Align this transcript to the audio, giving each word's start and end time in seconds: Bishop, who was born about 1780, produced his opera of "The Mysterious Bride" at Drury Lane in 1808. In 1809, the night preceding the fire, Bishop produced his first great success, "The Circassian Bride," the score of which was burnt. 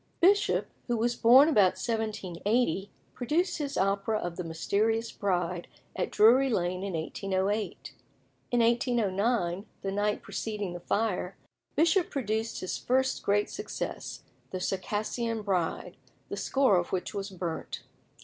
Bishop, 0.19 0.65
who 0.87 0.97
was 0.97 1.15
born 1.15 1.47
about 1.47 1.77
1780, 1.77 2.89
produced 3.13 3.59
his 3.59 3.77
opera 3.77 4.17
of 4.17 4.35
"The 4.35 4.43
Mysterious 4.43 5.11
Bride" 5.11 5.67
at 5.95 6.09
Drury 6.09 6.49
Lane 6.49 6.81
in 6.83 6.93
1808. 6.93 7.93
In 8.49 8.61
1809, 8.61 9.67
the 9.83 9.91
night 9.91 10.23
preceding 10.23 10.73
the 10.73 10.79
fire, 10.79 11.37
Bishop 11.75 12.09
produced 12.09 12.61
his 12.61 12.79
first 12.79 13.21
great 13.21 13.51
success, 13.51 14.23
"The 14.49 14.59
Circassian 14.59 15.43
Bride," 15.43 15.97
the 16.29 16.35
score 16.37 16.77
of 16.77 16.91
which 16.91 17.13
was 17.13 17.29
burnt. 17.29 17.83